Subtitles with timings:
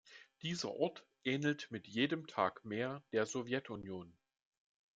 [0.41, 4.17] Dieser Ort ähnelt mit jedem Tag mehr der Sowjetunion.